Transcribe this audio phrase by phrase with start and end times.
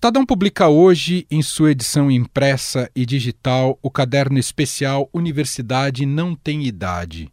[0.00, 6.64] Estadão publica hoje, em sua edição impressa e digital, o caderno especial Universidade Não Tem
[6.64, 7.30] Idade.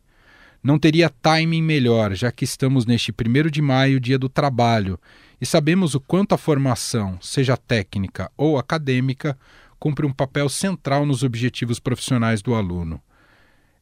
[0.62, 5.00] Não teria timing melhor, já que estamos neste 1 de maio, dia do trabalho,
[5.40, 9.38] e sabemos o quanto a formação, seja técnica ou acadêmica,
[9.80, 13.02] cumpre um papel central nos objetivos profissionais do aluno.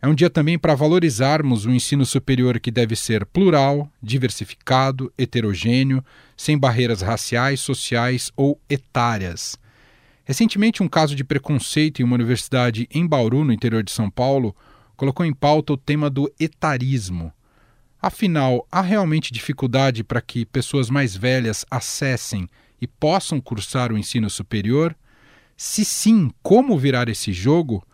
[0.02, 6.04] É um dia também para valorizarmos o ensino superior que deve ser plural, diversificado, heterogêneo,
[6.38, 9.58] sem barreiras raciais, sociais ou etárias.
[10.24, 14.56] Recentemente, um caso de preconceito em uma universidade em Bauru, no interior de São Paulo,
[14.96, 17.32] colocou em pauta o tema do etarismo.
[18.02, 22.48] Afinal, há realmente dificuldade para que pessoas mais velhas acessem
[22.82, 24.96] e possam cursar o ensino superior?
[25.58, 27.86] Se sim, como virar esse jogo?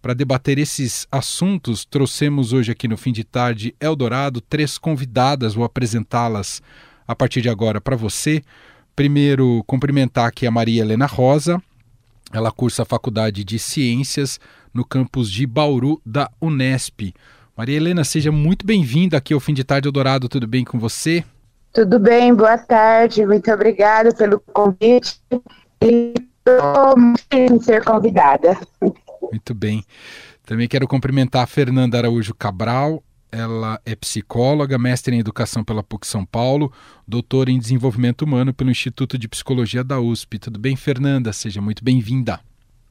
[0.00, 5.64] Para debater esses assuntos, trouxemos hoje aqui no fim de tarde Eldorado três convidadas, vou
[5.64, 6.62] apresentá-las
[7.06, 8.42] a partir de agora para você.
[8.94, 11.60] Primeiro, cumprimentar aqui a Maria Helena Rosa.
[12.32, 14.40] Ela cursa a Faculdade de Ciências
[14.72, 17.14] no campus de Bauru da Unesp.
[17.56, 20.28] Maria Helena, seja muito bem-vinda aqui ao Fim de Tarde Eldorado.
[20.28, 21.24] Tudo bem com você?
[21.72, 23.24] Tudo bem, boa tarde.
[23.26, 25.20] Muito obrigada pelo convite.
[25.82, 28.58] E estou muito feliz em ser convidada.
[29.30, 29.84] Muito bem.
[30.44, 33.02] Também quero cumprimentar a Fernanda Araújo Cabral.
[33.30, 36.72] Ela é psicóloga, mestre em educação pela PUC São Paulo,
[37.06, 40.38] doutora em desenvolvimento humano pelo Instituto de Psicologia da USP.
[40.38, 41.32] Tudo bem, Fernanda?
[41.32, 42.40] Seja muito bem-vinda.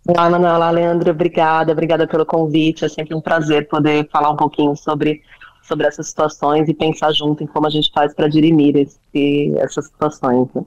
[0.07, 2.85] Olá, Manuela, Leandro, obrigada, obrigada pelo convite.
[2.85, 5.23] É sempre um prazer poder falar um pouquinho sobre,
[5.63, 9.85] sobre essas situações e pensar junto em como a gente faz para dirimir esse, essas
[9.85, 10.47] situações.
[10.53, 10.61] Né?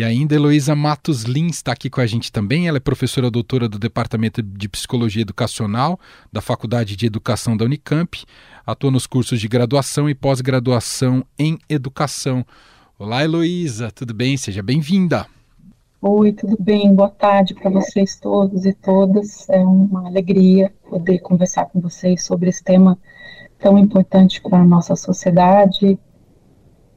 [0.00, 2.66] E ainda Heloísa Matos Lins está aqui com a gente também.
[2.66, 6.00] Ela é professora doutora do Departamento de Psicologia Educacional
[6.32, 8.24] da Faculdade de Educação da Unicamp.
[8.64, 12.46] Atua nos cursos de graduação e pós-graduação em educação.
[12.98, 14.38] Olá, Heloísa, tudo bem?
[14.38, 15.26] Seja bem-vinda.
[16.00, 16.94] Oi, tudo bem?
[16.94, 19.46] Boa tarde para vocês todos e todas.
[19.50, 22.98] É uma alegria poder conversar com vocês sobre esse tema
[23.58, 25.98] tão importante para a nossa sociedade.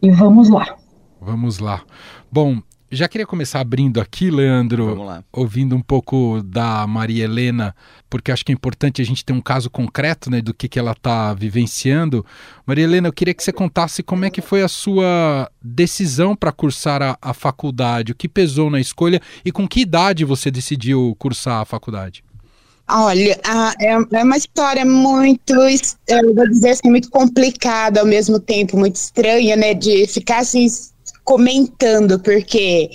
[0.01, 0.77] E vamos lá.
[1.19, 1.83] Vamos lá.
[2.31, 2.61] Bom,
[2.93, 7.75] já queria começar abrindo aqui, Leandro, ouvindo um pouco da Maria Helena,
[8.09, 10.77] porque acho que é importante a gente ter um caso concreto né, do que, que
[10.77, 12.25] ela está vivenciando.
[12.65, 16.51] Maria Helena, eu queria que você contasse como é que foi a sua decisão para
[16.51, 21.15] cursar a, a faculdade, o que pesou na escolha e com que idade você decidiu
[21.17, 22.23] cursar a faculdade.
[22.87, 23.39] Olha,
[23.79, 28.97] é, é uma história muito, eu vou dizer assim, muito complicada ao mesmo tempo, muito
[28.97, 29.73] estranha, né?
[29.73, 30.67] De ficar assim
[31.23, 32.89] comentando, porque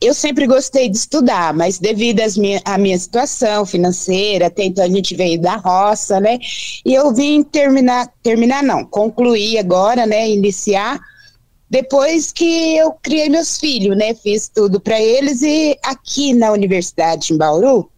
[0.00, 5.14] eu sempre gostei de estudar, mas devido minha, à minha situação financeira, tento a gente
[5.14, 6.38] veio da roça, né?
[6.84, 10.28] E eu vim terminar, terminar não, concluir agora, né?
[10.28, 10.98] Iniciar
[11.68, 14.14] depois que eu criei meus filhos, né?
[14.14, 17.90] Fiz tudo para eles e aqui na Universidade em Bauru,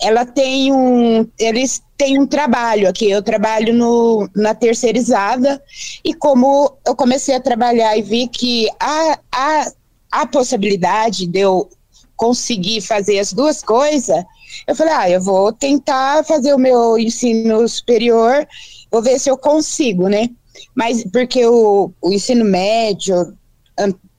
[0.00, 3.10] ela tem um, eles têm um trabalho aqui.
[3.10, 5.62] Eu trabalho no, na terceirizada
[6.04, 9.72] e como eu comecei a trabalhar e vi que a, a,
[10.10, 11.68] a possibilidade de eu
[12.14, 14.24] conseguir fazer as duas coisas,
[14.66, 18.46] eu falei, ah, eu vou tentar fazer o meu ensino superior,
[18.90, 20.30] vou ver se eu consigo, né?
[20.74, 23.36] Mas porque o, o ensino médio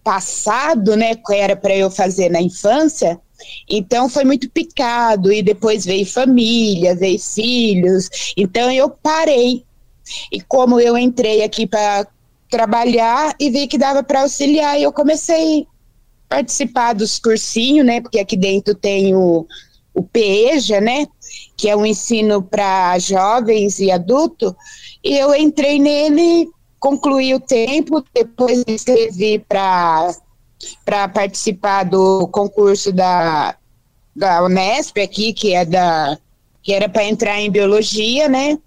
[0.08, 3.20] passado, né, que era para eu fazer na infância,
[3.70, 8.10] então foi muito picado e depois veio família, veio filhos.
[8.36, 9.64] Então eu parei.
[10.32, 12.08] E como eu entrei aqui para
[12.50, 15.68] trabalhar e vi que dava para auxiliar, eu comecei
[16.30, 18.02] a participar dos cursinhos, né?
[18.02, 19.46] Porque aqui dentro tem o,
[19.94, 21.08] o PEJA, né?
[21.58, 24.54] Que é um ensino para jovens e adultos.
[25.04, 26.50] E eu entrei nele,
[26.80, 30.16] concluí o tempo, depois me inscrevi para
[30.84, 33.56] para participar do concurso da,
[34.16, 36.18] da Unesp aqui, que é da
[36.64, 38.58] que era para entrar em biologia, né?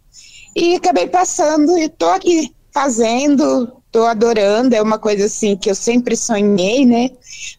[0.56, 5.75] E acabei passando e tô aqui fazendo, tô adorando, é uma coisa assim que eu
[5.75, 7.11] sempre sonhei, né?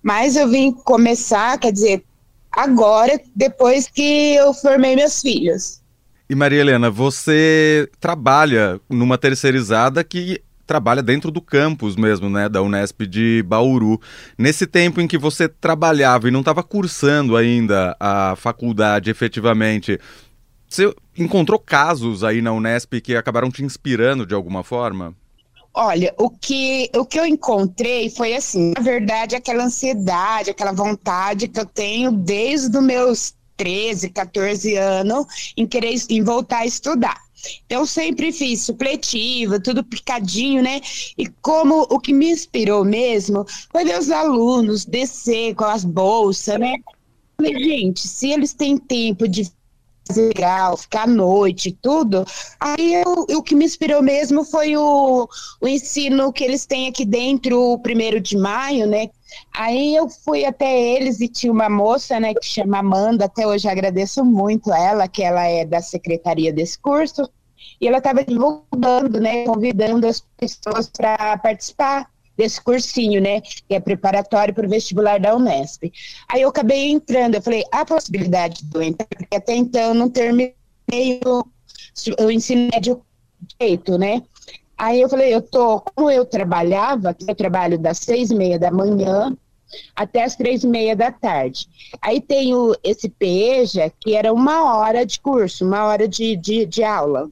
[0.01, 2.03] Mas eu vim começar, quer dizer,
[2.51, 5.79] agora, depois que eu formei meus filhos.
[6.27, 12.61] E Maria Helena, você trabalha numa terceirizada que trabalha dentro do campus mesmo, né, da
[12.61, 13.99] Unesp de Bauru.
[14.37, 19.99] Nesse tempo em que você trabalhava e não estava cursando ainda a faculdade efetivamente,
[20.69, 25.13] você encontrou casos aí na Unesp que acabaram te inspirando de alguma forma?
[25.73, 31.49] Olha, o que, o que eu encontrei foi assim, na verdade, aquela ansiedade, aquela vontade
[31.49, 37.19] que eu tenho desde os meus 13, 14 anos em querer em voltar a estudar.
[37.65, 40.81] Então, sempre fiz supletivo, tudo picadinho, né?
[41.17, 46.59] E como o que me inspirou mesmo foi ver os alunos descer com as bolsas,
[46.59, 46.75] né?
[47.37, 49.51] Falei, gente, se eles têm tempo de
[50.15, 52.25] legal, ficar à noite, tudo.
[52.59, 55.27] Aí eu, o que me inspirou mesmo foi o,
[55.61, 59.09] o ensino que eles têm aqui dentro, o primeiro de maio, né?
[59.53, 63.67] Aí eu fui até eles e tinha uma moça, né, que chama Amanda, até hoje
[63.67, 67.29] agradeço muito ela, que ela é da secretaria desse curso,
[67.79, 73.79] e ela estava divulgando, né, convidando as pessoas para participar desse cursinho, né, que é
[73.79, 75.91] preparatório para o vestibular da Unesp.
[76.29, 80.09] Aí eu acabei entrando, eu falei, há possibilidade de eu entrar, porque até então não
[80.09, 80.55] terminei
[81.25, 81.43] o,
[82.23, 83.01] o ensino médio
[83.59, 84.21] direito, né,
[84.81, 88.71] Aí eu falei, eu tô, como eu trabalhava, eu trabalho das seis e meia da
[88.71, 89.37] manhã
[89.95, 91.67] até as três e meia da tarde.
[92.01, 96.65] Aí tem o, esse PEJA, que era uma hora de curso, uma hora de, de,
[96.65, 97.29] de aula.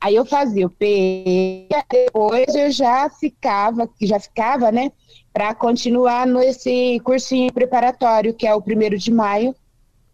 [0.00, 4.90] Aí eu fazia o PE, depois eu já ficava, já ficava, né,
[5.34, 9.54] para continuar nesse cursinho preparatório, que é o primeiro de maio,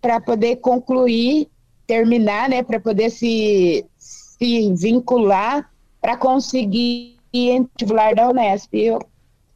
[0.01, 1.47] para poder concluir,
[1.87, 5.72] terminar, né, para poder se, se vincular
[6.03, 8.75] para conseguir vestibular da Unesp.
[8.75, 8.99] Eu,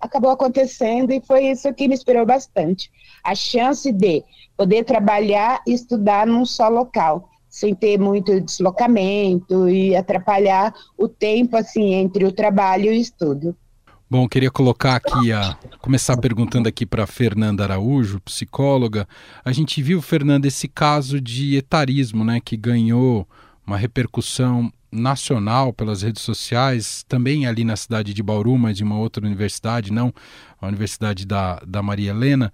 [0.01, 2.91] acabou acontecendo e foi isso que me inspirou bastante.
[3.25, 4.23] A chance de
[4.57, 11.57] poder trabalhar e estudar num só local sem ter muito deslocamento e atrapalhar o tempo
[11.57, 13.57] assim entre o trabalho e o estudo.
[14.09, 19.09] Bom, queria colocar aqui a começar perguntando aqui para Fernanda Araújo, psicóloga.
[19.45, 23.27] A gente viu, Fernanda, esse caso de etarismo, né, que ganhou
[23.67, 28.99] uma repercussão nacional pelas redes sociais, também ali na cidade de Bauru, mas de uma
[28.99, 30.13] outra universidade, não
[30.61, 32.53] a Universidade da, da Maria Helena,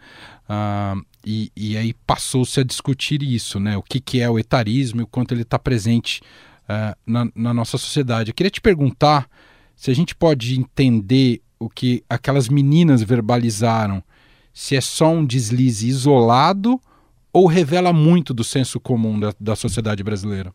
[0.49, 3.77] uh, e, e aí passou-se a discutir isso, né?
[3.77, 6.21] O que, que é o etarismo e o quanto ele está presente
[6.65, 8.31] uh, na, na nossa sociedade.
[8.31, 9.29] Eu queria te perguntar
[9.77, 14.03] se a gente pode entender o que aquelas meninas verbalizaram,
[14.53, 16.81] se é só um deslize isolado
[17.33, 20.53] ou revela muito do senso comum da, da sociedade brasileira?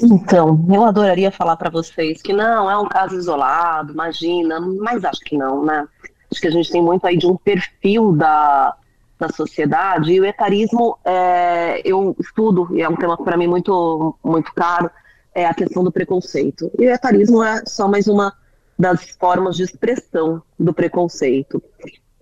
[0.00, 5.20] Então, eu adoraria falar para vocês que não, é um caso isolado, imagina, mas acho
[5.20, 5.86] que não, né?
[6.30, 8.76] Acho que a gente tem muito aí de um perfil da,
[9.18, 14.16] da sociedade, e o etarismo, é, eu estudo, e é um tema para mim muito,
[14.22, 14.90] muito caro,
[15.34, 16.70] é a questão do preconceito.
[16.78, 18.32] E o etarismo é só mais uma
[18.78, 21.60] das formas de expressão do preconceito.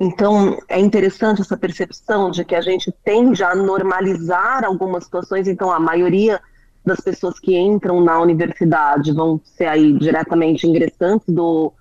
[0.01, 5.71] Então, é interessante essa percepção de que a gente tende a normalizar algumas situações, então
[5.71, 6.41] a maioria
[6.87, 11.73] das pessoas que entram na universidade vão ser aí diretamente ingressantes do,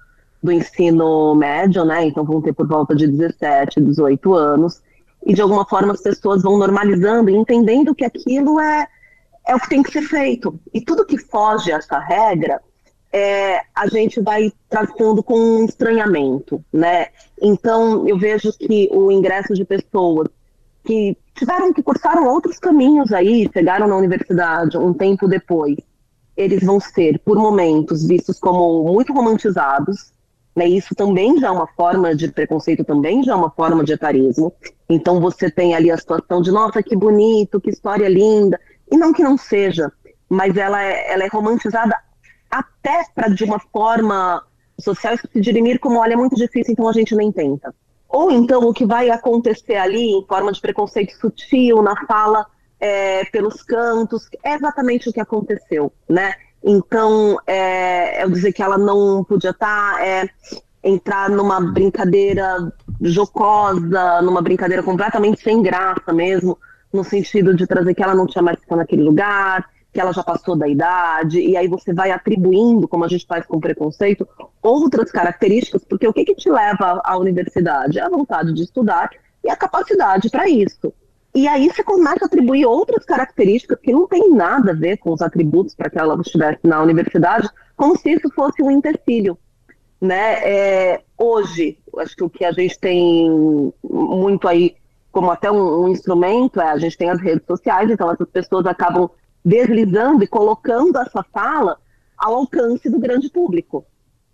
[0.42, 2.08] do ensino médio, né?
[2.08, 4.82] Então vão ter por volta de 17, 18 anos.
[5.24, 8.88] E de alguma forma as pessoas vão normalizando entendendo que aquilo é,
[9.48, 10.60] é o que tem que ser feito.
[10.74, 12.60] E tudo que foge a essa regra,
[13.14, 17.08] é, a gente vai tratando com um estranhamento, né?
[17.40, 20.28] Então eu vejo que o ingresso de pessoas
[20.86, 25.76] que tiveram que cursaram outros caminhos aí, chegaram na universidade um tempo depois,
[26.38, 30.14] eles vão ser, por momentos, vistos como muito romantizados,
[30.56, 30.68] né?
[30.68, 34.54] Isso também já é uma forma de preconceito, também já é uma forma de etarismo.
[34.90, 38.60] Então você tem ali a situação de, nossa, que bonito, que história linda,
[38.90, 39.92] e não que não seja,
[40.30, 41.96] mas ela é, ela é romantizada
[42.50, 44.42] até para de uma forma
[44.80, 47.74] social se dirimir como, olha, é muito difícil, então a gente nem tenta.
[48.10, 52.46] Ou então o que vai acontecer ali em forma de preconceito sutil na fala
[52.80, 56.34] é, pelos cantos, é exatamente o que aconteceu, né?
[56.64, 60.28] Então, é, eu dizer que ela não podia estar, tá, é,
[60.84, 62.72] entrar numa brincadeira
[63.02, 66.58] jocosa, numa brincadeira completamente sem graça mesmo,
[66.92, 70.12] no sentido de trazer que ela não tinha mais que estar naquele lugar, que ela
[70.12, 74.28] já passou da idade, e aí você vai atribuindo, como a gente faz com preconceito,
[74.62, 77.98] outras características, porque o que, que te leva à universidade?
[77.98, 79.10] É a vontade de estudar
[79.42, 80.94] e a capacidade para isso.
[81.34, 85.14] E aí você começa a atribuir outras características que não tem nada a ver com
[85.14, 89.38] os atributos para que ela estivesse na universidade, como se isso fosse um empecilho.
[90.02, 90.34] Né?
[90.44, 93.32] É, hoje, acho que o que a gente tem
[93.90, 94.76] muito aí
[95.10, 98.66] como até um, um, instrumento é a gente tem as redes sociais, então essas pessoas
[98.66, 99.10] acabam
[99.46, 101.78] deslizando e colocando essa fala
[102.18, 103.86] ao alcance do grande público.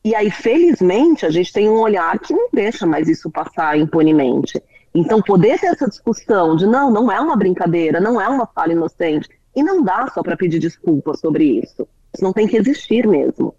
[0.04, 4.64] E aí, felizmente, a gente tem um olhar que não deixa mais isso passar impunemente.
[4.96, 8.72] Então, poder ter essa discussão de não, não é uma brincadeira, não é uma fala
[8.72, 11.88] inocente, e não dá só para pedir desculpas sobre isso.
[12.14, 13.54] Isso não tem que existir mesmo.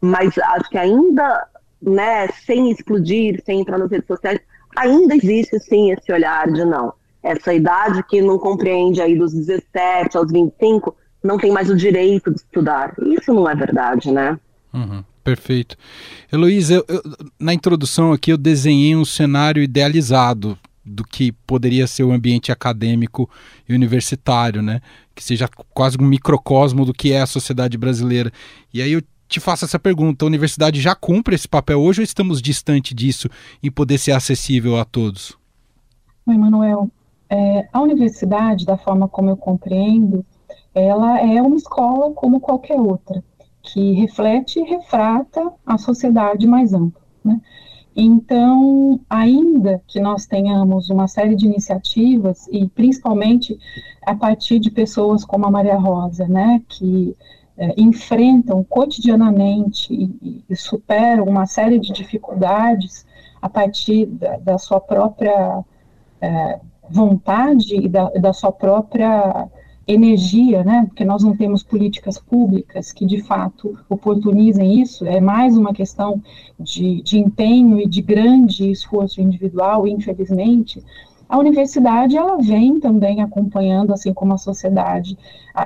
[0.00, 1.46] Mas acho que ainda,
[1.80, 4.40] né, sem explodir, sem entrar nas redes sociais,
[4.76, 6.92] ainda existe sim esse olhar de não
[7.22, 12.30] essa idade que não compreende aí dos 17 aos 25, não tem mais o direito
[12.30, 12.94] de estudar.
[13.02, 14.38] Isso não é verdade, né?
[14.72, 15.76] Uhum, perfeito.
[16.32, 17.02] Heloísa, eu, eu,
[17.38, 23.28] na introdução aqui eu desenhei um cenário idealizado do que poderia ser o ambiente acadêmico
[23.68, 24.80] e universitário, né?
[25.14, 28.30] Que seja quase um microcosmo do que é a sociedade brasileira.
[28.72, 32.04] E aí eu te faço essa pergunta: a universidade já cumpre esse papel hoje ou
[32.04, 33.28] estamos distante disso
[33.60, 35.36] em poder ser acessível a todos?
[36.28, 36.90] Emanuel,
[37.28, 40.24] é, a universidade, da forma como eu compreendo,
[40.74, 43.22] ela é uma escola como qualquer outra,
[43.62, 47.02] que reflete e refrata a sociedade mais ampla.
[47.24, 47.40] Né?
[47.96, 53.58] Então, ainda que nós tenhamos uma série de iniciativas, e principalmente
[54.02, 57.16] a partir de pessoas como a Maria Rosa, né, que
[57.56, 63.06] é, enfrentam cotidianamente e, e, superam uma série de dificuldades
[63.40, 65.64] a partir da, da sua própria
[66.20, 69.48] é, vontade e da, da sua própria
[69.86, 70.84] energia, né?
[70.88, 75.06] Porque nós não temos políticas públicas que de fato oportunizem isso.
[75.06, 76.20] É mais uma questão
[76.58, 80.82] de, de empenho e de grande esforço individual, infelizmente.
[81.28, 85.16] A universidade ela vem também acompanhando, assim como a sociedade,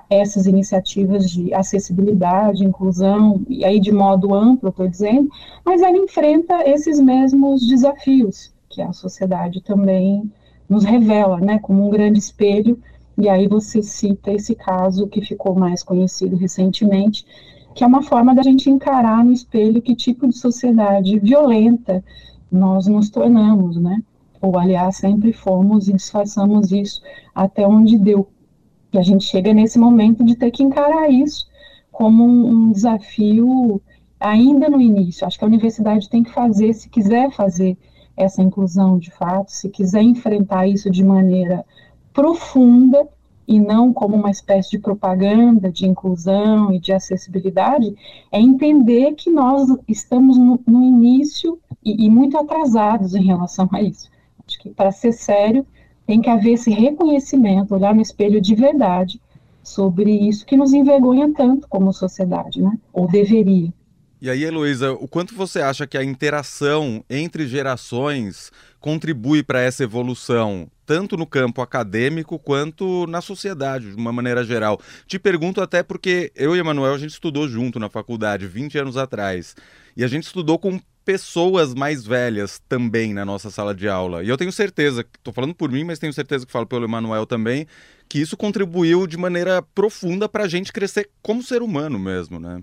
[0.08, 5.28] essas iniciativas de acessibilidade, inclusão, e aí de modo amplo, estou dizendo,
[5.64, 10.30] mas ela enfrenta esses mesmos desafios que a sociedade também
[10.70, 12.78] nos revela, né, como um grande espelho
[13.18, 17.26] e aí você cita esse caso que ficou mais conhecido recentemente,
[17.74, 22.02] que é uma forma da gente encarar no espelho que tipo de sociedade violenta
[22.50, 24.02] nós nos tornamos, né?
[24.40, 27.02] Ou, aliás, sempre fomos e disfarçamos isso
[27.34, 28.26] até onde deu.
[28.92, 31.46] E a gente chega nesse momento de ter que encarar isso
[31.92, 33.82] como um, um desafio
[34.18, 35.26] ainda no início.
[35.26, 37.76] Acho que a universidade tem que fazer, se quiser fazer
[38.22, 41.64] essa inclusão de fato, se quiser enfrentar isso de maneira
[42.12, 43.08] profunda
[43.46, 47.94] e não como uma espécie de propaganda de inclusão e de acessibilidade,
[48.30, 53.82] é entender que nós estamos no, no início e, e, muito atrasados em relação a
[53.82, 54.08] isso.
[54.46, 55.66] Acho que para ser sério,
[56.06, 59.20] tem que haver esse reconhecimento, olhar no espelho de verdade
[59.62, 62.78] sobre isso que nos envergonha tanto como sociedade, né?
[62.92, 63.72] Ou deveria.
[64.22, 69.82] E aí, Heloísa, o quanto você acha que a interação entre gerações contribui para essa
[69.82, 74.78] evolução, tanto no campo acadêmico quanto na sociedade, de uma maneira geral?
[75.06, 78.98] Te pergunto até porque eu e Emanuel a gente estudou junto na faculdade 20 anos
[78.98, 79.56] atrás.
[79.96, 84.22] E a gente estudou com pessoas mais velhas também na nossa sala de aula.
[84.22, 87.24] E eu tenho certeza, estou falando por mim, mas tenho certeza que falo pelo Emanuel
[87.24, 87.66] também,
[88.06, 92.62] que isso contribuiu de maneira profunda para a gente crescer como ser humano mesmo, né?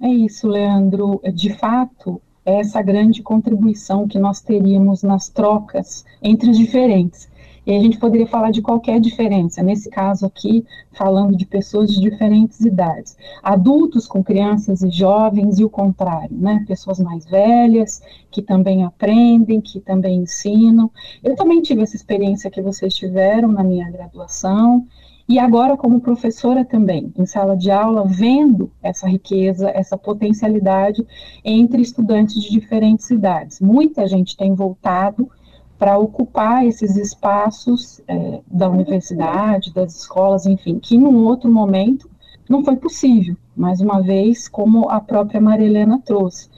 [0.00, 1.20] É isso, Leandro.
[1.34, 7.28] De fato, é essa grande contribuição que nós teríamos nas trocas entre os diferentes.
[7.66, 12.00] E a gente poderia falar de qualquer diferença, nesse caso aqui, falando de pessoas de
[12.00, 13.16] diferentes idades.
[13.42, 16.64] Adultos com crianças e jovens, e o contrário, né?
[16.68, 18.00] Pessoas mais velhas,
[18.30, 20.88] que também aprendem, que também ensinam.
[21.24, 24.86] Eu também tive essa experiência que vocês tiveram na minha graduação,
[25.28, 31.04] e agora, como professora também, em sala de aula, vendo essa riqueza, essa potencialidade
[31.44, 33.60] entre estudantes de diferentes idades.
[33.60, 35.28] Muita gente tem voltado
[35.76, 42.08] para ocupar esses espaços é, da universidade, das escolas, enfim, que num outro momento
[42.48, 46.48] não foi possível, mais uma vez, como a própria Marilena trouxe.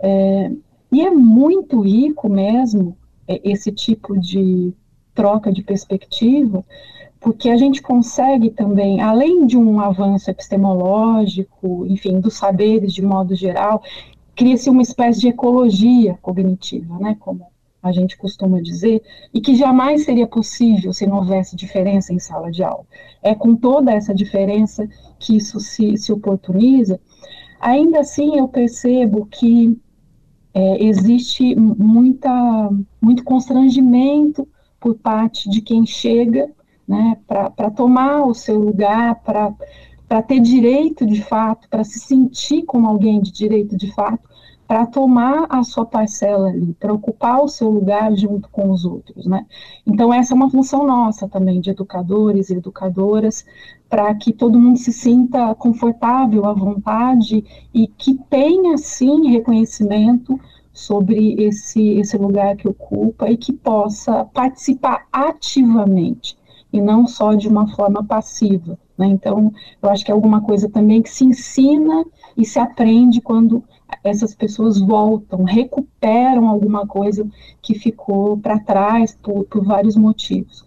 [0.00, 0.50] É,
[0.90, 2.96] e é muito rico mesmo
[3.28, 4.72] é, esse tipo de
[5.14, 6.64] troca de perspectiva,
[7.26, 13.34] porque a gente consegue também, além de um avanço epistemológico, enfim, dos saberes de modo
[13.34, 13.82] geral,
[14.36, 17.48] cria-se uma espécie de ecologia cognitiva, né, como
[17.82, 19.02] a gente costuma dizer,
[19.34, 22.86] e que jamais seria possível se não houvesse diferença em sala de aula.
[23.20, 27.00] É com toda essa diferença que isso se, se oportuniza.
[27.58, 29.76] Ainda assim, eu percebo que
[30.54, 32.70] é, existe muita,
[33.02, 34.46] muito constrangimento
[34.78, 36.54] por parte de quem chega
[36.86, 42.86] né, para tomar o seu lugar, para ter direito de fato, para se sentir como
[42.86, 44.28] alguém de direito de fato,
[44.66, 49.24] para tomar a sua parcela ali, para ocupar o seu lugar junto com os outros,
[49.24, 49.46] né?
[49.86, 53.44] Então essa é uma função nossa também de educadores e educadoras,
[53.88, 60.38] para que todo mundo se sinta confortável, à vontade e que tenha sim reconhecimento
[60.72, 66.36] sobre esse esse lugar que ocupa e que possa participar ativamente
[66.76, 68.78] e não só de uma forma passiva.
[68.96, 69.06] Né?
[69.06, 69.52] Então,
[69.82, 72.04] eu acho que é alguma coisa também que se ensina
[72.36, 73.62] e se aprende quando
[74.02, 77.26] essas pessoas voltam, recuperam alguma coisa
[77.62, 80.64] que ficou para trás por, por, vários motivos.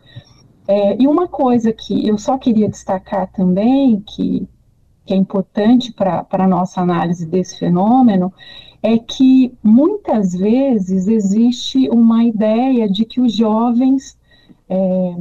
[0.67, 4.47] É, e uma coisa que eu só queria destacar também, que,
[5.05, 8.31] que é importante para a nossa análise desse fenômeno,
[8.81, 14.17] é que muitas vezes existe uma ideia de que os jovens
[14.69, 15.15] é,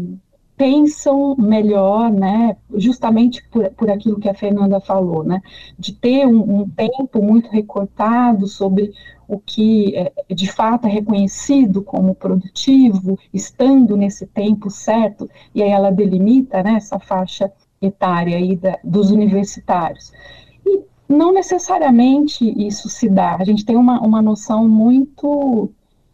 [0.58, 5.40] pensam melhor, né, justamente por, por aquilo que a Fernanda falou, né,
[5.78, 8.92] de ter um, um tempo muito recortado sobre
[9.28, 15.70] o que é, de fato é reconhecido como produtivo, estando nesse tempo certo, e aí
[15.70, 20.12] ela delimita né, essa faixa etária aí da, dos universitários.
[20.66, 25.70] E não necessariamente isso se dá, a gente tem uma, uma noção muito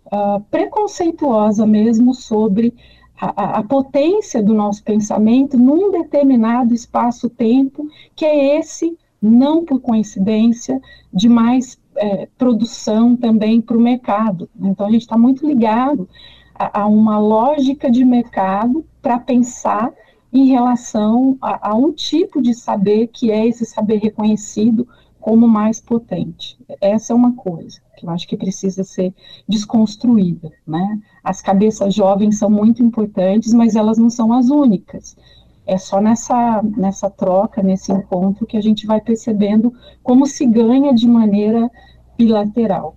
[0.07, 2.75] uh, preconceituosa mesmo sobre
[3.21, 10.81] a, a, potência do nosso pensamento num determinado espaço-tempo, que é esse, não por coincidência,
[11.13, 14.49] de mais é, produção também para o mercado.
[14.61, 16.09] Então, a gente está muito ligado
[16.55, 19.93] a, a, uma lógica de mercado para pensar
[20.33, 24.89] em relação a, a um tipo de saber que é esse saber reconhecido
[25.25, 26.59] como mais potente.
[26.83, 29.15] Essa é uma coisa que eu acho que precisa ser
[29.49, 31.01] desconstruída, né?
[31.23, 35.17] As cabeças jovens são muito importantes, mas elas não são as únicas.
[35.65, 40.93] É só nessa, nessa troca, nesse encontro, que a gente vai percebendo como se ganha
[40.93, 41.71] de maneira
[42.19, 42.95] bilateral.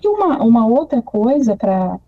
[0.00, 1.98] E uma, uma outra coisa para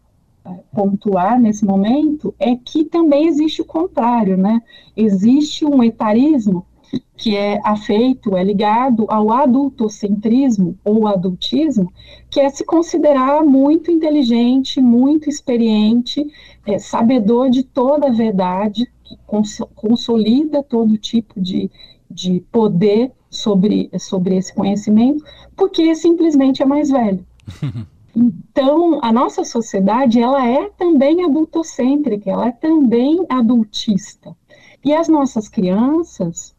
[0.72, 4.62] pontuar nesse momento é que também existe o contrário, né?
[4.96, 6.64] Existe um etarismo
[7.16, 11.92] que é afeito, é ligado ao adultocentrismo ou adultismo,
[12.30, 16.24] que é se considerar muito inteligente, muito experiente,
[16.64, 21.70] é, sabedor de toda a verdade, que cons consolida todo tipo de,
[22.10, 25.24] de poder sobre, sobre esse conhecimento,
[25.56, 27.26] porque simplesmente é mais velho.
[28.16, 34.34] Então, a nossa sociedade, ela é também adultocêntrica, ela é também adultista.
[34.84, 36.52] E as nossas crianças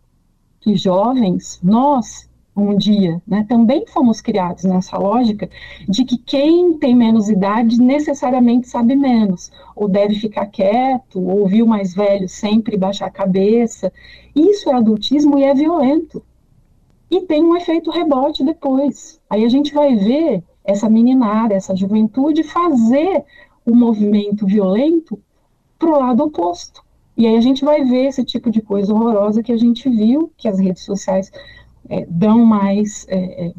[0.66, 5.50] e jovens, nós, um dia, né, também fomos criados nessa lógica
[5.88, 11.64] de que quem tem menos idade necessariamente sabe menos, ou deve ficar quieto, ou ouvir
[11.64, 13.92] o mais velho sempre baixar a cabeça.
[14.36, 16.24] Isso é adultismo e é violento
[17.10, 19.20] e tem um efeito rebote depois.
[19.30, 23.24] Aí a gente vai ver essa meninada, essa juventude fazer
[23.66, 25.20] o movimento violento
[25.78, 26.84] para o lado oposto.
[27.20, 30.32] E aí a gente vai ver esse tipo de coisa horrorosa que a gente viu,
[30.38, 31.30] que as redes sociais
[31.90, 33.54] é, dão mais é, é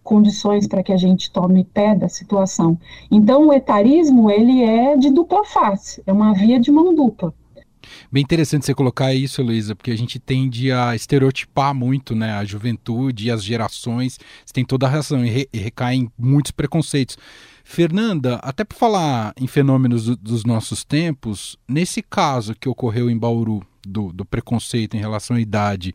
[0.00, 2.78] condições para que a gente tome pé da situação.
[3.10, 7.34] Então o etarismo ele é de dupla face, é uma via de mão dupla.
[8.10, 12.44] Bem interessante você colocar isso, Luísa, porque a gente tende a estereotipar muito né, a
[12.44, 14.18] juventude e as gerações.
[14.44, 17.16] Você tem toda a razão e, re, e recaem muitos preconceitos.
[17.64, 23.16] Fernanda, até para falar em fenômenos do, dos nossos tempos, nesse caso que ocorreu em
[23.16, 25.94] Bauru, do, do preconceito em relação à idade,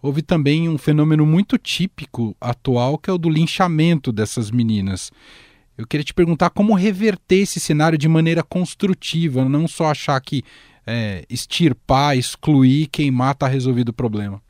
[0.00, 5.10] houve também um fenômeno muito típico atual, que é o do linchamento dessas meninas.
[5.76, 10.42] Eu queria te perguntar como reverter esse cenário de maneira construtiva, não só achar que
[10.88, 14.40] é, extirpar, excluir, queimar, está resolvido o problema?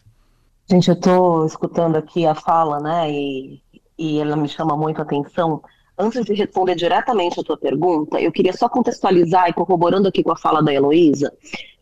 [0.70, 3.60] Gente, eu estou escutando aqui a fala, né, e,
[3.98, 5.60] e ela me chama muito a atenção.
[5.98, 10.30] Antes de responder diretamente a tua pergunta, eu queria só contextualizar e corroborando aqui com
[10.30, 11.32] a fala da Heloísa,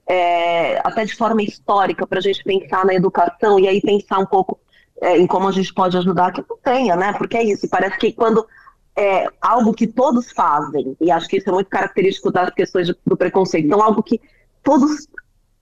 [0.08, 4.26] é, até de forma histórica, para a gente pensar na educação e aí pensar um
[4.26, 4.58] pouco
[5.02, 7.12] é, em como a gente pode ajudar que não tenha, né?
[7.12, 8.46] Porque é isso, parece que quando
[8.96, 13.16] é algo que todos fazem, e acho que isso é muito característico das questões do
[13.16, 14.18] preconceito, então algo que
[14.66, 15.06] todos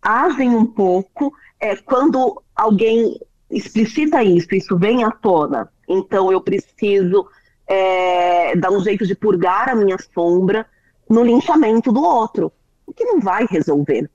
[0.01, 5.69] agem um pouco é, quando alguém explicita isso, isso vem à tona.
[5.87, 7.27] Então eu preciso
[7.67, 10.67] é, dar um jeito de purgar a minha sombra
[11.09, 12.51] no linchamento do outro,
[12.87, 14.11] o que não vai resolver.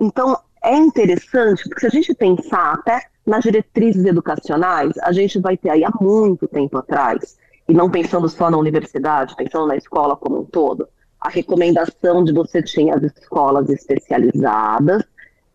[0.00, 5.56] Então é interessante, porque se a gente pensar até nas diretrizes educacionais, a gente vai
[5.56, 7.36] ter aí há muito tempo atrás,
[7.68, 10.88] e não pensando só na universidade, pensando na escola como um todo,
[11.20, 15.02] a recomendação de você tinha as escolas especializadas,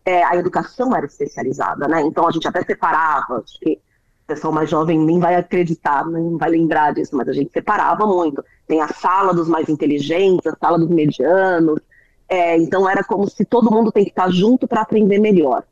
[0.04, 2.02] é, a educação era especializada, né?
[2.02, 6.36] Então a gente até separava, acho que o pessoal mais jovem nem vai acreditar, nem
[6.36, 8.44] vai lembrar disso, mas a gente separava muito.
[8.66, 11.80] Tem a sala dos mais inteligentes, a sala dos medianos,
[12.28, 15.62] é, então era como se todo mundo tem que estar junto para aprender melhor.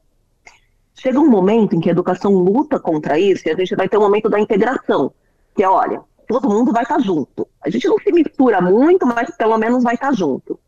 [0.94, 3.96] Chega um momento em que a educação luta contra isso e a gente vai ter
[3.98, 5.12] um momento da integração,
[5.54, 6.02] que é, olha,
[6.32, 7.46] todo mundo vai estar junto.
[7.62, 10.58] A gente não se mistura muito, mas pelo menos vai estar junto.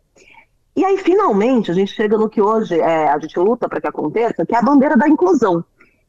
[0.76, 3.86] E aí, finalmente, a gente chega no que hoje é, a gente luta para que
[3.86, 5.64] aconteça, que é a bandeira da inclusão.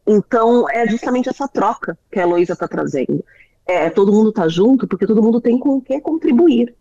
[0.07, 3.23] Então, é justamente essa troca que a Heloísa está trazendo.
[3.65, 6.75] É, todo mundo está junto porque todo mundo tem com o que contribuir.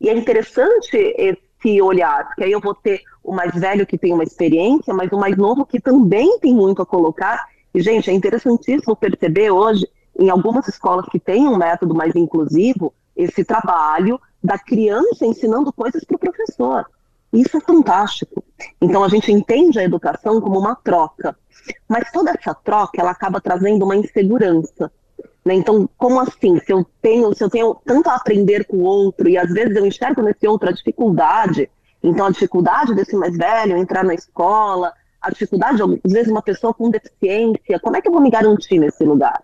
[0.00, 4.12] E é interessante esse olhar, porque aí eu vou ter o mais velho que tem
[4.12, 7.46] uma experiência, mas o mais novo que também tem muito a colocar.
[7.74, 12.92] E, gente, é interessantíssimo perceber hoje, em algumas escolas que têm um método mais inclusivo,
[13.14, 16.86] esse trabalho da criança ensinando coisas para o professor.
[17.32, 18.42] Isso é fantástico.
[18.80, 21.36] Então a gente entende a educação como uma troca,
[21.88, 24.90] mas toda essa troca ela acaba trazendo uma insegurança.
[25.44, 25.54] Né?
[25.54, 26.58] Então, como assim?
[26.60, 29.76] Se eu tenho, se eu tenho tanto a aprender com o outro e às vezes
[29.76, 31.70] eu enxergo nesse outro a dificuldade,
[32.02, 36.72] então a dificuldade desse mais velho entrar na escola, a dificuldade às vezes uma pessoa
[36.72, 39.42] com deficiência, como é que eu vou me garantir nesse lugar?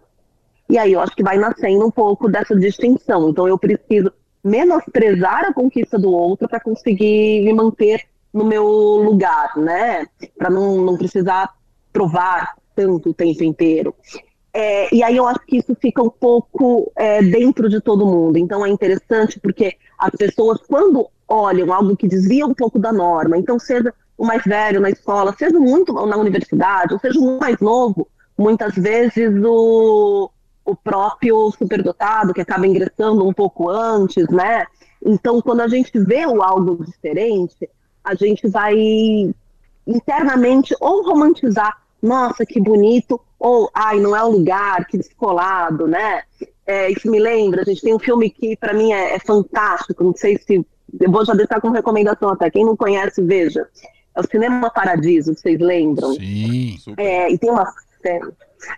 [0.73, 3.29] E aí eu acho que vai nascendo um pouco dessa distinção.
[3.29, 4.11] Então eu preciso
[4.43, 8.01] menosprezar a conquista do outro para conseguir me manter
[8.33, 10.07] no meu lugar, né?
[10.39, 11.51] Para não, não precisar
[11.93, 13.95] provar tanto o tempo inteiro.
[14.55, 18.39] É, e aí eu acho que isso fica um pouco é, dentro de todo mundo.
[18.39, 23.37] Então é interessante porque as pessoas, quando olham algo que desvia um pouco da norma,
[23.37, 27.61] então seja o mais velho na escola, seja muito na universidade, ou seja o mais
[27.61, 28.09] novo,
[28.39, 30.31] muitas vezes o,
[30.64, 34.66] o próprio superdotado, que acaba ingressando um pouco antes, né?
[35.05, 37.68] Então, quando a gente vê o algo diferente,
[38.05, 38.75] a gente vai
[39.87, 46.22] internamente ou romantizar, nossa, que bonito, ou, ai, não é o lugar, que descolado, né?
[46.64, 50.05] É, isso me lembra, a gente tem um filme que para mim é, é, fantástico,
[50.05, 50.64] não sei se,
[51.01, 53.66] eu vou já deixar como recomendação até, quem não conhece, veja,
[54.14, 56.14] é o Cinema Paradiso, vocês lembram?
[56.14, 56.77] Sim.
[56.96, 58.33] É, e tem uma cena,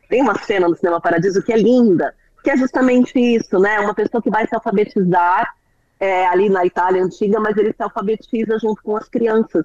[0.08, 3.80] tem uma cena no Cinema Paradiso que é linda, que é justamente isso, né?
[3.80, 5.54] Uma pessoa que vai se alfabetizar
[5.98, 9.64] é, ali na Itália antiga, mas ele se alfabetiza junto com as crianças.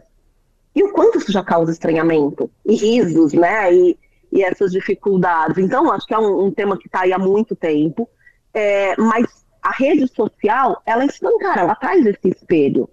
[0.76, 3.74] E o quanto isso já causa estranhamento, e risos, né?
[3.74, 3.98] E,
[4.32, 5.58] e essas dificuldades.
[5.58, 8.08] Então, acho que é um, um tema que está aí há muito tempo,
[8.54, 9.26] é, mas
[9.62, 12.90] a rede social, ela escancara, ela traz esse espelho.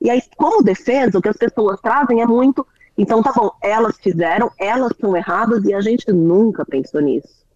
[0.00, 2.66] E aí, como defesa, o que as pessoas trazem é muito
[3.00, 7.46] então, tá bom, elas fizeram, elas são erradas e a gente nunca pensou nisso.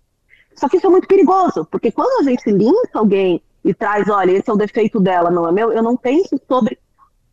[0.57, 4.31] Só que isso é muito perigoso, porque quando a gente linka alguém e traz, olha,
[4.31, 6.79] esse é o defeito dela, não é meu, eu não penso sobre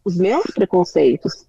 [0.04, 1.47] os meus preconceitos,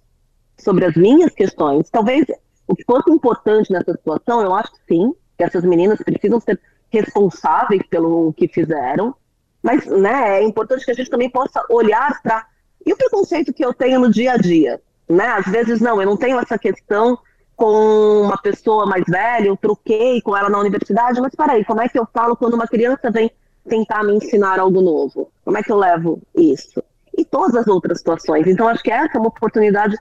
[0.57, 1.91] sobre as minhas questões.
[1.91, 2.27] Talvez
[2.69, 7.83] o que fosse importante nessa situação, eu acho sim, que essas meninas precisam ser responsáveis
[7.91, 9.17] pelo que fizeram,
[9.61, 12.47] mas né, é importante que a gente também possa olhar para.
[12.87, 14.81] E o preconceito que eu tenho no dia a dia?
[15.09, 15.27] Né?
[15.27, 17.19] Às vezes não, eu não tenho essa questão
[17.57, 21.89] com uma pessoa mais velha, eu troquei com ela na universidade, mas peraí, como é
[21.89, 23.31] que eu falo quando uma criança vem
[23.69, 25.31] tentar me ensinar algo novo?
[25.45, 26.83] Como é que eu levo isso?
[27.17, 28.47] E todas as outras situações.
[28.47, 29.97] Então, acho que essa é uma oportunidade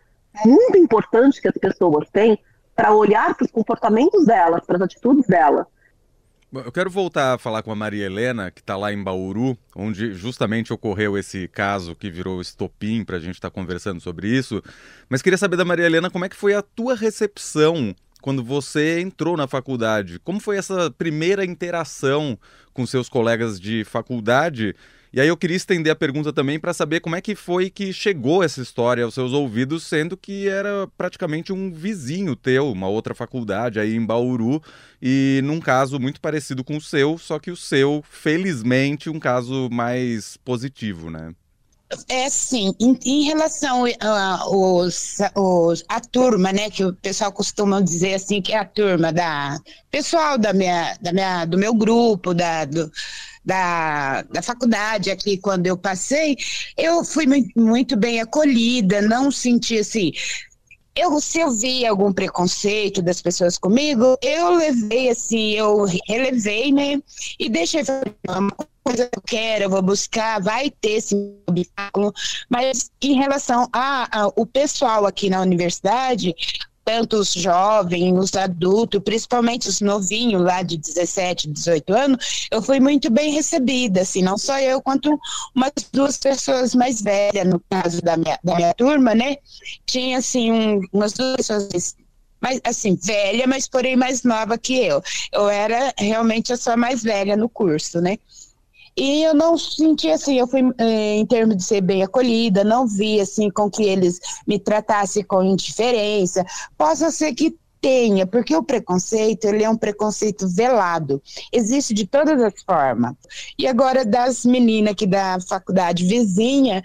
[0.45, 2.39] muito importante que as pessoas têm
[2.75, 5.67] para olhar para os comportamentos delas, para as atitudes delas,
[6.53, 10.13] eu quero voltar a falar com a Maria Helena, que está lá em Bauru, onde
[10.13, 14.61] justamente ocorreu esse caso que virou estopim para a gente estar tá conversando sobre isso.
[15.09, 18.99] Mas queria saber da Maria Helena como é que foi a tua recepção quando você
[18.99, 20.19] entrou na faculdade.
[20.19, 22.37] Como foi essa primeira interação
[22.73, 24.75] com seus colegas de faculdade
[25.13, 27.91] e aí eu queria estender a pergunta também para saber como é que foi que
[27.91, 33.13] chegou essa história aos seus ouvidos, sendo que era praticamente um vizinho teu, uma outra
[33.13, 34.61] faculdade aí em Bauru,
[35.01, 39.69] e num caso muito parecido com o seu, só que o seu, felizmente, um caso
[39.69, 41.33] mais positivo, né?
[42.07, 47.81] É sim, em, em relação a, os, os, a turma, né, que o pessoal costuma
[47.81, 52.33] dizer assim, que é a turma da pessoal da minha, da minha, do meu grupo,
[52.33, 52.89] da, do,
[53.43, 56.37] da, da faculdade aqui, quando eu passei,
[56.77, 57.25] eu fui
[57.55, 60.11] muito bem acolhida, não senti assim,
[60.95, 67.01] eu, se eu vi algum preconceito das pessoas comigo, eu levei assim, eu relevei, né?
[67.39, 67.81] E deixei
[68.27, 68.51] uma
[68.83, 71.15] coisa que eu quero, eu vou buscar, vai ter esse
[71.47, 72.13] obstáculo.
[72.49, 76.35] Mas em relação ao pessoal aqui na universidade,
[76.91, 82.81] tanto os jovens, os adultos, principalmente os novinhos lá de 17, 18 anos, eu fui
[82.81, 85.17] muito bem recebida, assim, não só eu, quanto
[85.55, 89.37] umas duas pessoas mais velhas, no caso da minha, da minha turma, né?
[89.85, 91.95] Tinha, assim, um, umas duas pessoas
[92.41, 95.01] mais, assim, velha, mas porém mais nova que eu.
[95.31, 98.17] Eu era realmente a só mais velha no curso, né?
[98.95, 102.85] E eu não senti assim, eu fui eh, em termos de ser bem acolhida, não
[102.85, 106.45] vi assim com que eles me tratassem com indiferença.
[106.77, 111.21] Possa ser que tenha, porque o preconceito, ele é um preconceito velado.
[111.51, 113.15] Existe de todas as formas.
[113.57, 116.83] E agora das meninas aqui da faculdade vizinha,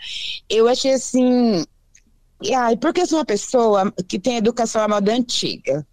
[0.49, 1.65] eu achei assim,
[2.55, 5.87] ai, porque eu sou uma pessoa que tem educação à moda antiga.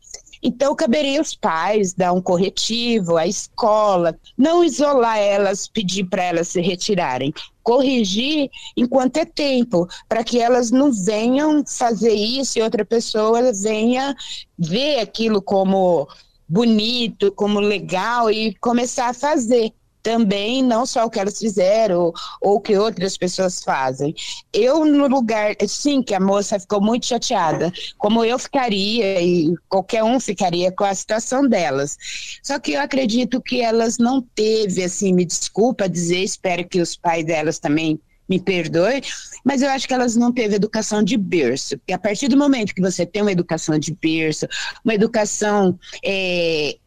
[0.44, 6.50] Então, caberia os pais dar um corretivo, a escola, não isolar elas, pedir para elas
[6.50, 7.34] se retirarem.
[7.64, 14.14] corrigir enquanto é tempo, para que elas não venham fazer isso e outra pessoa venha
[14.60, 16.06] ver aquilo como
[16.48, 19.72] bonito, como legal e começar a fazer
[20.04, 22.12] também não só o que elas fizeram
[22.42, 24.14] ou o que outras pessoas fazem.
[24.52, 30.04] Eu, no lugar, sim, que a moça ficou muito chateada, como eu ficaria e qualquer
[30.04, 31.98] um ficaria com a situação delas.
[32.44, 36.98] Só que eu acredito que elas não teve, assim, me desculpa dizer, espero que os
[36.98, 39.02] pais delas também me perdoe,
[39.44, 41.80] mas eu acho que elas não teve educação de berço.
[41.88, 44.48] E a partir do momento que você tem uma educação de berço,
[44.84, 46.78] uma educação é,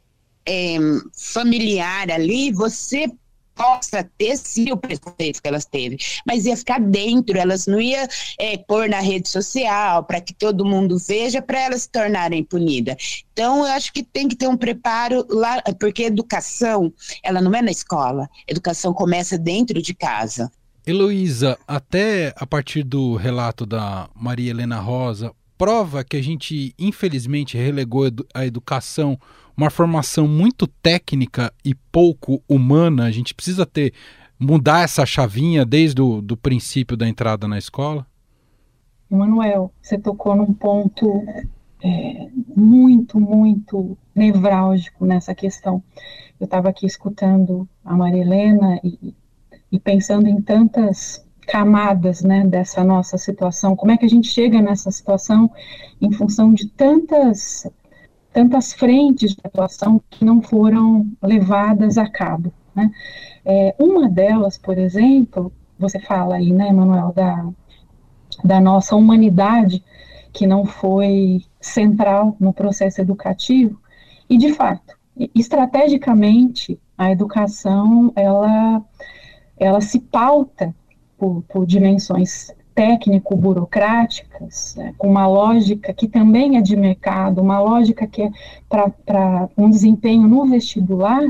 [0.46, 0.76] é,
[1.12, 3.10] familiar ali, você
[3.56, 8.06] possa ter sim o preconceito que elas teve, mas ia ficar dentro, elas não ia
[8.38, 13.24] é, pôr na rede social para que todo mundo veja, para elas se tornarem punidas.
[13.32, 17.62] Então, eu acho que tem que ter um preparo lá, porque educação, ela não é
[17.62, 20.52] na escola, educação começa dentro de casa.
[20.86, 27.56] Heloísa, até a partir do relato da Maria Helena Rosa, prova que a gente, infelizmente,
[27.56, 29.18] relegou a educação
[29.56, 33.04] uma formação muito técnica e pouco humana.
[33.04, 33.92] A gente precisa ter
[34.38, 38.06] mudar essa chavinha desde o do princípio da entrada na escola?
[39.10, 41.24] Emanuel, você tocou num ponto
[41.82, 45.82] é, muito, muito nevrálgico nessa questão.
[46.38, 49.14] Eu estava aqui escutando a Maria Helena e,
[49.70, 54.60] e pensando em tantas camadas né, dessa nossa situação, como é que a gente chega
[54.60, 55.48] nessa situação
[56.00, 57.66] em função de tantas,
[58.36, 62.52] tantas frentes de atuação que não foram levadas a cabo.
[62.74, 62.90] Né?
[63.46, 67.48] É, uma delas, por exemplo, você fala aí, né, Manuel, da,
[68.44, 69.82] da nossa humanidade,
[70.34, 73.80] que não foi central no processo educativo,
[74.28, 74.98] e de fato,
[75.34, 78.84] estrategicamente, a educação, ela,
[79.58, 80.74] ela se pauta
[81.16, 88.06] por, por dimensões técnico-burocráticas, né, com uma lógica que também é de mercado, uma lógica
[88.06, 88.30] que é
[88.68, 91.22] para um desempenho no vestibular,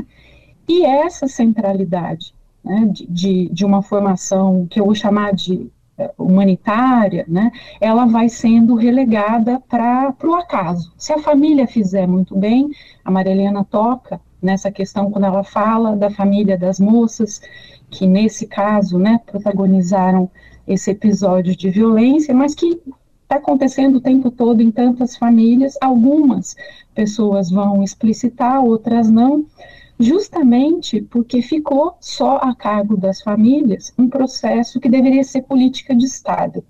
[0.67, 7.23] e essa centralidade né, de, de, uma formação que eu vou chamar de eh, humanitária,
[7.29, 10.91] né, ela vai sendo relegada para o acaso.
[10.97, 12.69] Se a família fizer muito bem,
[13.05, 17.41] a Marilena toca nessa questão quando ela fala da família das moças,
[17.89, 20.29] que nesse caso, né, protagonizaram
[20.67, 22.79] esse episódio de violência, mas que
[23.23, 25.77] está acontecendo o tempo todo em tantas famílias.
[25.81, 26.55] Algumas
[26.93, 29.45] pessoas vão explicitar, outras não,
[29.99, 36.05] justamente porque ficou só a cargo das famílias um processo que deveria ser política de
[36.05, 36.63] Estado.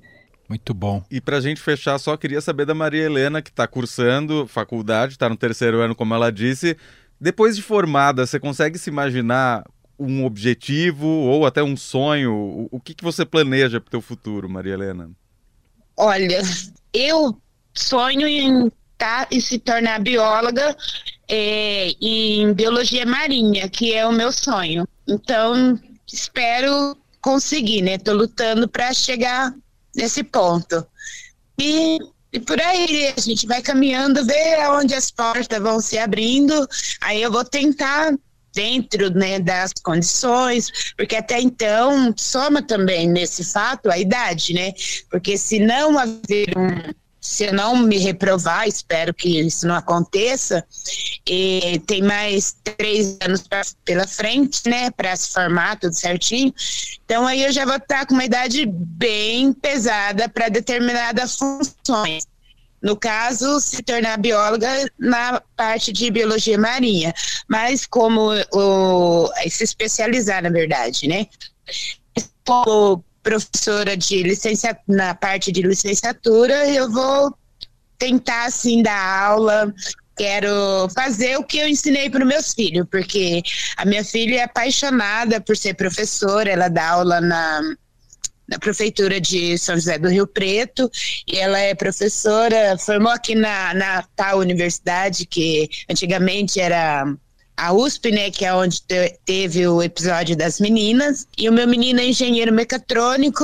[0.49, 1.03] Muito bom.
[1.11, 5.13] E para a gente fechar, só queria saber da Maria Helena, que está cursando faculdade,
[5.13, 6.77] está no terceiro ano, como ela disse.
[7.19, 9.65] Depois de formada, você consegue se imaginar
[9.99, 12.67] um objetivo ou até um sonho?
[12.71, 15.09] O, que, que você planeja para o teu futuro, Maria Helena?
[15.95, 16.41] Olha,
[16.93, 17.39] eu
[17.73, 20.75] sonho em tá, e se tornar bióloga
[21.27, 24.87] é, em biologia marinha, que é o meu sonho.
[25.07, 25.79] Então,
[26.11, 27.95] espero conseguir, né?
[27.95, 29.53] Estou lutando para chegar
[29.95, 30.85] nesse ponto.
[31.59, 31.99] E,
[32.31, 36.67] e por aí a gente vai caminhando, ver aonde as portas vão se abrindo.
[37.01, 38.13] Aí eu vou tentar
[38.53, 44.73] dentro né, das condições, porque até então soma também nesse fato a idade, né?
[45.09, 46.93] Porque se não haver um
[47.27, 50.65] se eu não me reprovar, espero que isso não aconteça,
[51.27, 56.53] e tem mais três anos pra, pela frente, né, para se formar tudo certinho.
[57.03, 62.23] Então aí eu já vou estar com uma idade bem pesada para determinadas funções
[62.81, 67.13] no caso, se tornar bióloga na parte de biologia marinha,
[67.47, 71.27] mas como o, se especializar, na verdade, né?
[72.45, 77.35] Como professora de licenciatura, na parte de licenciatura, eu vou
[77.97, 79.73] tentar, assim, dar aula,
[80.15, 83.41] quero fazer o que eu ensinei para os meus filhos, porque
[83.75, 87.61] a minha filha é apaixonada por ser professora, ela dá aula na
[88.47, 90.89] na prefeitura de São José do Rio Preto
[91.27, 97.05] e ela é professora, formou aqui na, na tal universidade que antigamente era
[97.57, 101.67] a USP, né, que é onde te, teve o episódio das meninas, e o meu
[101.67, 103.43] menino é engenheiro mecatrônico,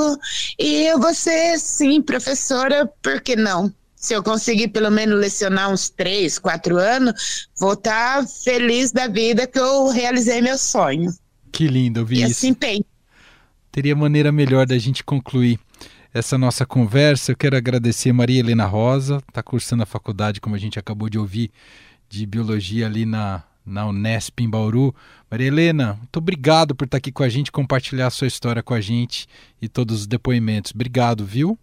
[0.56, 3.72] e eu vou ser, sim, professora, por que não?
[3.96, 9.08] Se eu conseguir pelo menos lecionar uns três, quatro anos, vou estar tá feliz da
[9.08, 11.12] vida que eu realizei meu sonho.
[11.50, 12.32] Que lindo ouvir e isso.
[12.32, 12.93] assim penso
[13.74, 15.58] teria maneira melhor da gente concluir
[16.14, 17.32] essa nossa conversa.
[17.32, 21.18] Eu quero agradecer Maria Helena Rosa, está cursando a faculdade, como a gente acabou de
[21.18, 21.50] ouvir,
[22.08, 24.94] de biologia ali na, na Unesp em Bauru.
[25.28, 28.74] Maria Helena, muito obrigado por estar aqui com a gente, compartilhar a sua história com
[28.74, 29.26] a gente
[29.60, 30.70] e todos os depoimentos.
[30.72, 31.58] Obrigado, viu?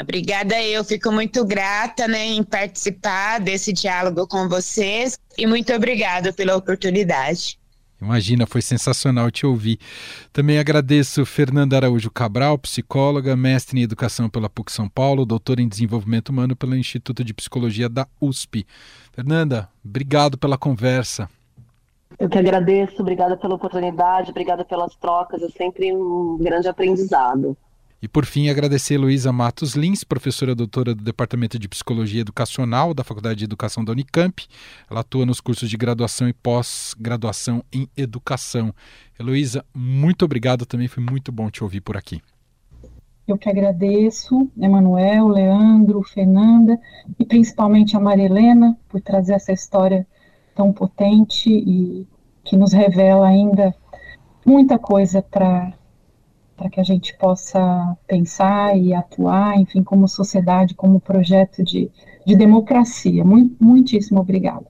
[0.00, 6.32] Obrigada, eu fico muito grata né, em participar desse diálogo com vocês e muito obrigada
[6.32, 7.58] pela oportunidade.
[8.00, 9.78] Imagina, foi sensacional te ouvir.
[10.32, 15.68] Também agradeço Fernanda Araújo Cabral, psicóloga, mestre em educação pela PUC São Paulo, doutora em
[15.68, 18.66] desenvolvimento humano pelo Instituto de Psicologia da USP.
[19.12, 21.28] Fernanda, obrigado pela conversa.
[22.18, 27.56] Eu que agradeço, obrigada pela oportunidade, obrigada pelas trocas, é sempre um grande aprendizado.
[28.00, 33.02] E por fim, agradecer Luísa Matos Lins, professora doutora do Departamento de Psicologia Educacional da
[33.02, 34.46] Faculdade de Educação da Unicamp.
[34.90, 38.74] Ela atua nos cursos de graduação e pós-graduação em educação.
[39.18, 42.20] Heloísa, muito obrigado também, foi muito bom te ouvir por aqui.
[43.26, 46.78] Eu que agradeço, Emanuel, Leandro, Fernanda
[47.18, 50.06] e principalmente a Maria Helena por trazer essa história
[50.54, 52.06] tão potente e
[52.44, 53.74] que nos revela ainda
[54.44, 55.75] muita coisa para
[56.56, 61.90] para que a gente possa pensar e atuar, enfim, como sociedade, como projeto de,
[62.26, 63.24] de democracia.
[63.24, 64.66] Muito, muitíssimo obrigada.